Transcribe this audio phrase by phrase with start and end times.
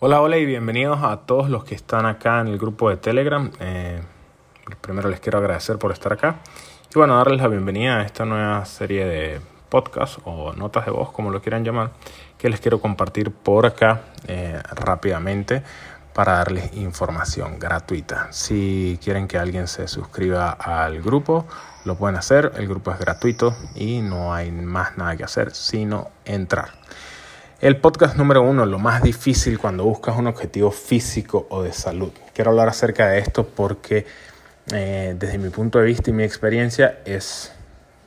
[0.00, 3.50] Hola, hola y bienvenidos a todos los que están acá en el grupo de Telegram.
[3.58, 4.00] Eh,
[4.80, 6.36] primero les quiero agradecer por estar acá
[6.94, 11.10] y bueno, darles la bienvenida a esta nueva serie de podcast o notas de voz,
[11.10, 11.90] como lo quieran llamar,
[12.38, 15.64] que les quiero compartir por acá eh, rápidamente
[16.14, 18.28] para darles información gratuita.
[18.30, 21.44] Si quieren que alguien se suscriba al grupo,
[21.84, 22.52] lo pueden hacer.
[22.56, 26.68] El grupo es gratuito y no hay más nada que hacer sino entrar.
[27.60, 32.12] El podcast número uno, lo más difícil cuando buscas un objetivo físico o de salud.
[32.32, 34.06] Quiero hablar acerca de esto porque
[34.72, 37.52] eh, desde mi punto de vista y mi experiencia es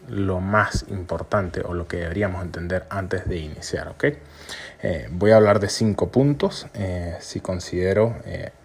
[0.07, 4.05] lo más importante o lo que deberíamos entender antes de iniciar, ¿ok?
[4.83, 6.67] Eh, voy a hablar de cinco puntos.
[6.73, 8.15] Eh, si considero,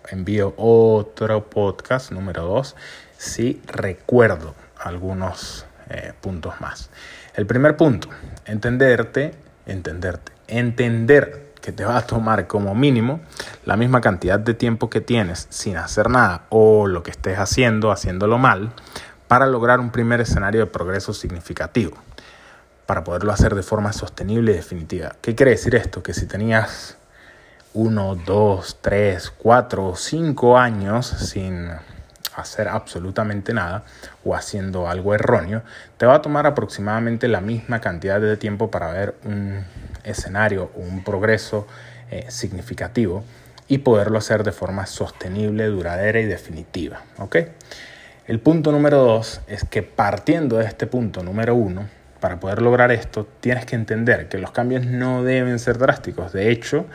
[0.09, 2.77] envío otro podcast número dos
[3.18, 5.66] si recuerdo algunos
[6.21, 6.91] puntos más.
[7.34, 8.09] El primer punto,
[8.46, 9.32] entenderte,
[9.66, 13.20] entenderte entender que te va a tomar como mínimo
[13.64, 17.90] la misma cantidad de tiempo que tienes sin hacer nada o lo que estés haciendo,
[17.90, 18.73] haciéndolo mal,
[19.26, 21.96] para lograr un primer escenario de progreso significativo,
[22.87, 25.16] para poderlo hacer de forma sostenible y definitiva.
[25.21, 26.02] ¿Qué quiere decir esto?
[26.02, 26.96] Que si tenías
[27.74, 31.68] uno, dos, tres, cuatro o cinco años sin
[32.37, 33.82] hacer absolutamente nada
[34.24, 35.62] o haciendo algo erróneo,
[35.96, 39.65] te va a tomar aproximadamente la misma cantidad de tiempo para ver un
[40.07, 41.66] escenario un progreso
[42.10, 43.24] eh, significativo
[43.68, 47.02] y poderlo hacer de forma sostenible, duradera y definitiva.
[48.27, 51.88] El punto número dos es que partiendo de este punto número uno,
[52.21, 56.32] para poder lograr esto, tienes que entender que los cambios no deben ser drásticos.
[56.32, 56.87] De hecho,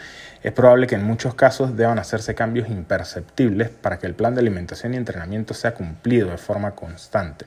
[0.44, 4.42] es probable que en muchos casos deban hacerse cambios imperceptibles para que el plan de
[4.42, 7.46] alimentación y entrenamiento sea cumplido de forma constante.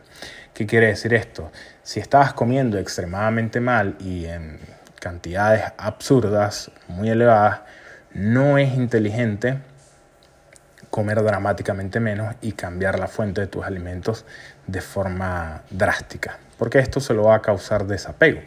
[0.52, 1.50] ¿Qué quiere decir esto?
[1.82, 4.60] Si estabas comiendo extremadamente mal y en
[5.04, 7.60] cantidades absurdas, muy elevadas,
[8.14, 9.58] no es inteligente
[10.88, 14.24] comer dramáticamente menos y cambiar la fuente de tus alimentos
[14.66, 18.40] de forma drástica, porque esto se lo va a causar desapego.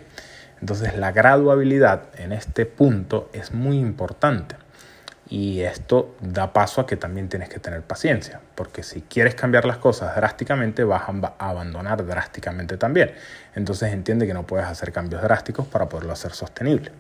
[0.60, 4.56] Entonces la graduabilidad en este punto es muy importante
[5.30, 9.66] y esto da paso a que también tienes que tener paciencia, porque si quieres cambiar
[9.66, 13.12] las cosas drásticamente vas a abandonar drásticamente también.
[13.56, 16.92] Entonces entiende que no puedes hacer cambios drásticos para poderlo hacer sostenible.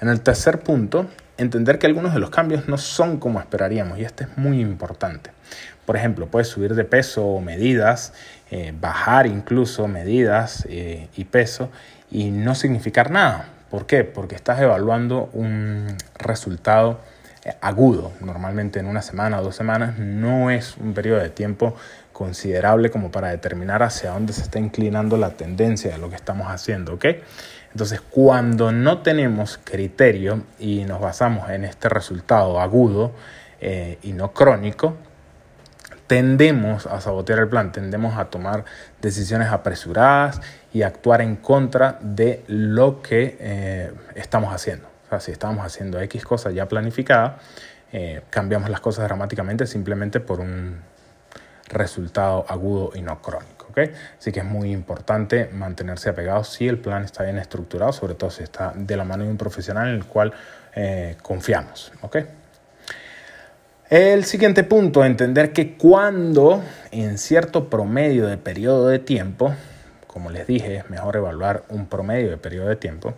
[0.00, 4.04] En el tercer punto, entender que algunos de los cambios no son como esperaríamos y
[4.04, 5.30] este es muy importante.
[5.84, 8.14] Por ejemplo, puedes subir de peso o medidas,
[8.50, 11.70] eh, bajar incluso medidas eh, y peso
[12.10, 13.48] y no significar nada.
[13.70, 14.04] ¿Por qué?
[14.04, 17.00] Porque estás evaluando un resultado
[17.60, 18.12] agudo.
[18.20, 21.74] Normalmente en una semana o dos semanas no es un periodo de tiempo
[22.12, 26.48] considerable como para determinar hacia dónde se está inclinando la tendencia de lo que estamos
[26.48, 27.06] haciendo, ¿ok?
[27.72, 33.12] Entonces, cuando no tenemos criterio y nos basamos en este resultado agudo
[33.60, 34.96] eh, y no crónico,
[36.06, 38.64] tendemos a sabotear el plan, tendemos a tomar
[39.00, 40.40] decisiones apresuradas
[40.72, 44.89] y actuar en contra de lo que eh, estamos haciendo.
[45.18, 47.38] Si estamos haciendo X cosas ya planificada,
[47.92, 50.78] eh, cambiamos las cosas dramáticamente simplemente por un
[51.66, 53.66] resultado agudo y no crónico.
[53.70, 53.92] ¿okay?
[54.18, 58.30] Así que es muy importante mantenerse apegado si el plan está bien estructurado, sobre todo
[58.30, 60.32] si está de la mano de un profesional en el cual
[60.74, 61.92] eh, confiamos.
[62.02, 62.26] ¿okay?
[63.88, 66.62] El siguiente punto, entender que cuando
[66.92, 69.52] en cierto promedio de periodo de tiempo,
[70.12, 73.14] como les dije, es mejor evaluar un promedio de periodo de tiempo,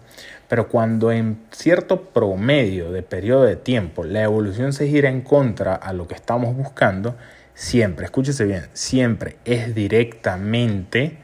[0.46, 5.74] pero cuando en cierto promedio de periodo de tiempo la evolución se gira en contra
[5.74, 7.16] a lo que estamos buscando,
[7.54, 11.16] siempre, escúchese bien, siempre es directamente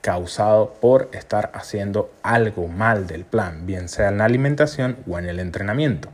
[0.00, 5.26] causado por estar haciendo algo mal del plan, bien sea en la alimentación o en
[5.26, 6.08] el entrenamiento.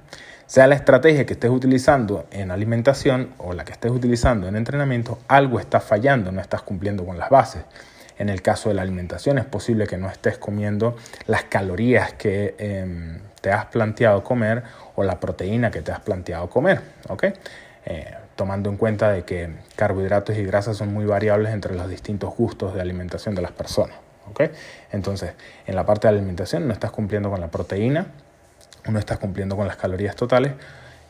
[0.47, 5.19] Sea la estrategia que estés utilizando en alimentación o la que estés utilizando en entrenamiento,
[5.29, 7.63] algo está fallando, no estás cumpliendo con las bases.
[8.19, 12.55] En el caso de la alimentación es posible que no estés comiendo las calorías que
[12.59, 14.63] em, te has planteado comer
[14.95, 16.81] o la proteína que te has planteado comer.
[17.87, 22.35] Eh, tomando en cuenta de que carbohidratos y grasas son muy variables entre los distintos
[22.35, 23.97] gustos de alimentación de las personas.
[24.91, 25.35] Entonces,
[25.67, 28.07] en la parte de alimentación no estás cumpliendo con la proteína,
[28.89, 30.53] no estás cumpliendo con las calorías totales,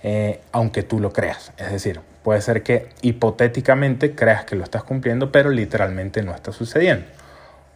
[0.07, 1.51] eh, aunque tú lo creas.
[1.57, 6.53] Es decir, puede ser que hipotéticamente creas que lo estás cumpliendo, pero literalmente no está
[6.53, 7.07] sucediendo.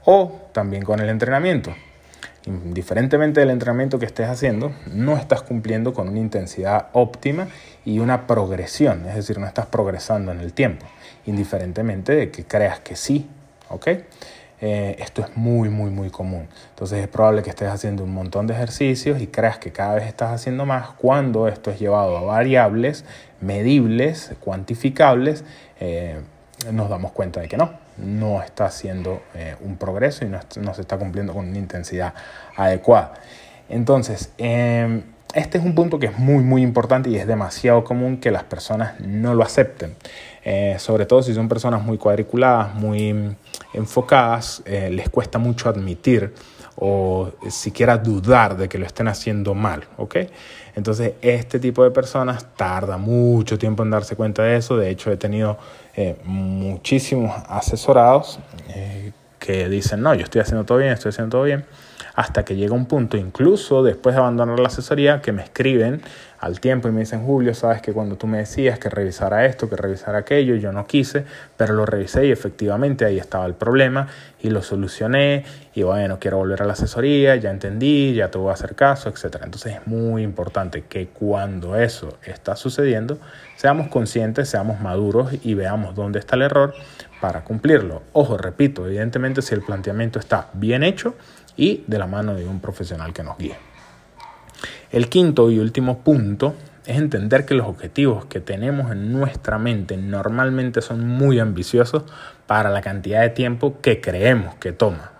[0.05, 1.75] O también con el entrenamiento.
[2.45, 7.49] Indiferentemente del entrenamiento que estés haciendo, no estás cumpliendo con una intensidad óptima
[7.87, 10.85] y una progresión, es decir, no estás progresando en el tiempo,
[11.25, 13.27] indiferentemente de que creas que sí,
[13.71, 13.89] ¿ok?
[14.61, 16.49] Eh, esto es muy, muy, muy común.
[16.71, 20.07] Entonces es probable que estés haciendo un montón de ejercicios y creas que cada vez
[20.07, 23.05] estás haciendo más cuando esto es llevado a variables
[23.41, 25.45] medibles, cuantificables.
[25.81, 26.21] Eh,
[26.73, 30.81] nos damos cuenta de que no, no está haciendo eh, un progreso y no, se
[30.81, 32.15] está cumpliendo con una intensidad
[32.57, 33.15] adecuada.
[33.69, 35.03] Entonces, em,
[35.35, 38.45] este es un punto que es muy, muy importante y es demasiado común que las
[38.45, 39.95] personas no lo acepten.
[40.45, 43.37] Eh, sobre todo si son personas muy cuadriculadas, muy
[43.75, 46.33] enfocadas, eh, les cuesta mucho admitir
[46.77, 50.17] o siquiera dudar de que lo estén haciendo mal, ¿ok?
[50.77, 54.77] Entonces, este tipo de personas tarda mucho tiempo en darse cuenta de eso.
[54.77, 55.59] De hecho, he tenido
[55.97, 58.39] eh, muchísimos asesorados
[59.41, 61.65] que dicen, no, yo estoy haciendo todo bien, estoy haciendo todo bien
[62.19, 66.03] hasta que llega un punto, incluso después de abandonar la asesoría, que me escriben
[66.41, 69.70] al tiempo y me dicen, Julio, sabes que cuando tú me decías que revisara esto,
[69.70, 71.25] que revisara aquello, yo no quise,
[71.56, 74.09] pero lo revisé y efectivamente ahí estaba el problema
[74.41, 75.44] y lo solucioné
[75.75, 79.09] y bueno, quiero volver a la asesoría, ya entendí, ya te voy a hacer caso,
[79.09, 79.37] etc.
[79.44, 83.21] Entonces es muy importante que cuando eso está sucediendo,
[83.55, 86.75] seamos conscientes, seamos maduros y veamos dónde está el error
[87.21, 88.03] para cumplirlo.
[88.12, 91.14] Ojo, repito, evidentemente si el planteamiento está bien hecho,
[91.59, 93.57] y de la mano de un profesional que nos guíe.
[94.91, 96.55] El quinto y último punto
[96.87, 102.05] es entender que los objetivos que tenemos en nuestra mente normalmente son muy ambiciosos
[102.47, 105.13] para la cantidad de tiempo que creemos que toma.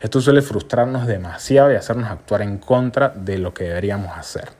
[0.00, 4.50] Esto suele frustrarnos demasiado y hacernos actuar en contra de lo que deberíamos hacer.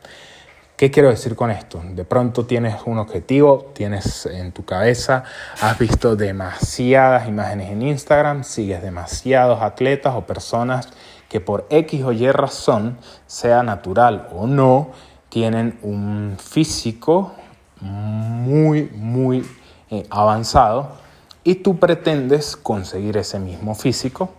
[0.76, 1.80] ¿Qué quiero decir con esto?
[1.92, 5.22] De pronto tienes un objetivo, tienes en tu cabeza,
[5.60, 10.88] has visto demasiadas imágenes en Instagram, sigues demasiados atletas o personas
[11.28, 12.98] que por X o Y razón,
[13.28, 14.90] sea natural o no,
[15.28, 17.34] tienen un físico
[17.80, 19.46] muy, muy
[19.92, 20.88] eh, avanzado
[21.44, 24.30] y tú pretendes conseguir ese mismo físico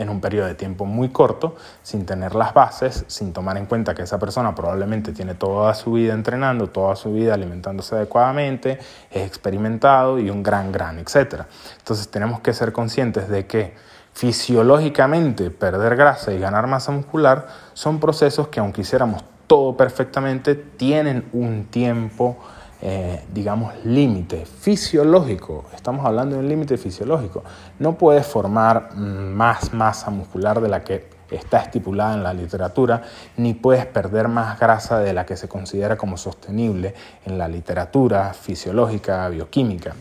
[0.00, 3.94] en un periodo de tiempo muy corto, sin tener las bases, sin tomar en cuenta
[3.94, 8.78] que esa persona probablemente tiene toda su vida entrenando, toda su vida alimentándose adecuadamente,
[9.10, 11.46] es experimentado y un gran, gran, etcétera.
[11.78, 13.74] Entonces tenemos que ser conscientes de que
[14.12, 21.28] fisiológicamente perder grasa y ganar masa muscular son procesos que aunque hiciéramos todo perfectamente, tienen
[21.32, 22.38] un tiempo
[22.82, 25.66] eh, digamos, límite fisiológico.
[25.74, 27.42] Estamos hablando de un límite fisiológico.
[27.78, 33.02] No puedes formar más masa muscular de la que está estipulada en la literatura,
[33.36, 36.94] ni puedes perder más grasa de la que se considera como sostenible
[37.24, 39.94] en la literatura fisiológica, bioquímica.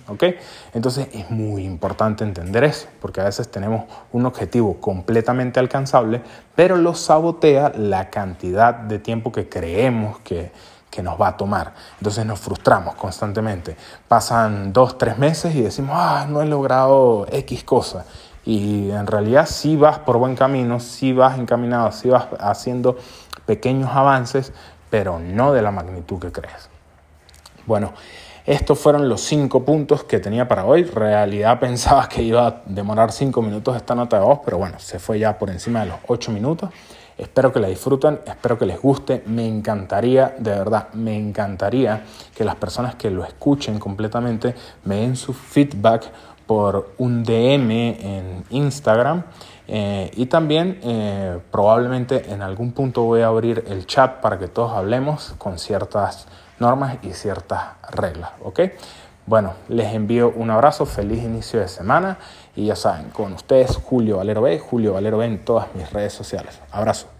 [0.74, 6.22] Entonces es muy importante entender eso, porque a veces tenemos un objetivo completamente alcanzable,
[6.56, 10.52] pero lo sabotea la cantidad de tiempo que creemos que
[10.90, 11.74] que nos va a tomar.
[11.98, 13.76] Entonces nos frustramos constantemente.
[14.08, 18.06] Pasan dos, tres meses y decimos, ah, no he logrado X cosa.
[18.46, 22.98] Y en realidad sí vas por buen camino, sí vas encaminado, sí vas haciendo
[23.46, 24.54] pequeños avances,
[24.90, 26.70] pero no de la magnitud que crees.
[27.66, 27.94] Bueno,
[28.46, 30.84] estos fueron los cinco puntos que tenía para hoy.
[30.84, 34.98] Realidad pensaba que iba a demorar cinco minutos esta nota de voz, pero bueno, se
[34.98, 36.72] fue ya por encima de los ocho minutos.
[37.20, 39.24] Espero que la disfruten, espero que les guste.
[39.26, 44.56] Me encantaría, de verdad, me encantaría que las personas que lo escuchen completamente
[44.86, 46.10] me den su feedback
[46.48, 49.24] por un DM en Instagram.
[49.68, 54.48] Eh, y también eh, probablemente en algún punto voy a abrir el chat para que
[54.48, 56.26] todos hablemos con ciertas
[56.58, 58.32] normas y ciertas reglas.
[58.44, 58.62] ¿ok?
[59.28, 62.18] Bueno, les envío un abrazo, feliz inicio de semana
[62.56, 66.14] y ya saben, con ustedes Julio Valero B, Julio Valero B en todas mis redes
[66.14, 66.60] sociales.
[66.72, 67.19] Abrazo.